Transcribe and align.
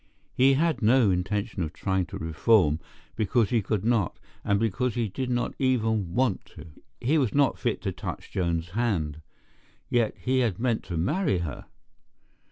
He 0.33 0.55
had 0.55 0.81
no 0.81 1.11
intention 1.11 1.61
of 1.61 1.73
trying 1.73 2.07
to 2.07 2.17
reform 2.17 2.79
because 3.15 3.51
he 3.51 3.61
could 3.61 3.85
not 3.85 4.19
and 4.43 4.59
because 4.59 4.95
he 4.95 5.07
did 5.07 5.29
not 5.29 5.53
even 5.59 6.15
want 6.15 6.43
to. 6.57 6.65
He 6.99 7.19
was 7.19 7.35
not 7.35 7.59
fit 7.59 7.83
to 7.83 7.91
touch 7.91 8.31
Joan's 8.31 8.69
hand. 8.69 9.21
Yet 9.91 10.15
he 10.17 10.39
had 10.39 10.57
meant 10.57 10.81
to 10.85 10.97
marry 10.97 11.37
her! 11.45 11.67